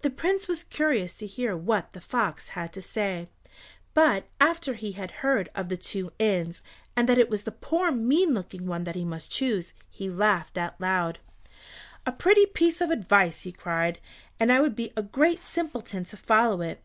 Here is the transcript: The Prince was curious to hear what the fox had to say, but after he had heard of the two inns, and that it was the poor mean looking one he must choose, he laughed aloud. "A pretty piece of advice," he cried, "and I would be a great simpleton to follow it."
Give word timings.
The 0.00 0.10
Prince 0.10 0.48
was 0.48 0.64
curious 0.64 1.14
to 1.14 1.24
hear 1.24 1.56
what 1.56 1.92
the 1.92 2.00
fox 2.00 2.48
had 2.58 2.72
to 2.72 2.82
say, 2.82 3.28
but 3.94 4.26
after 4.40 4.74
he 4.74 4.90
had 4.90 5.12
heard 5.22 5.50
of 5.54 5.68
the 5.68 5.76
two 5.76 6.12
inns, 6.18 6.62
and 6.96 7.08
that 7.08 7.16
it 7.16 7.30
was 7.30 7.44
the 7.44 7.52
poor 7.52 7.92
mean 7.92 8.34
looking 8.34 8.66
one 8.66 8.84
he 8.92 9.04
must 9.04 9.30
choose, 9.30 9.72
he 9.88 10.10
laughed 10.10 10.58
aloud. 10.58 11.20
"A 12.04 12.10
pretty 12.10 12.46
piece 12.46 12.80
of 12.80 12.90
advice," 12.90 13.42
he 13.42 13.52
cried, 13.52 14.00
"and 14.40 14.50
I 14.52 14.58
would 14.60 14.74
be 14.74 14.92
a 14.96 15.02
great 15.04 15.44
simpleton 15.44 16.06
to 16.06 16.16
follow 16.16 16.60
it." 16.60 16.82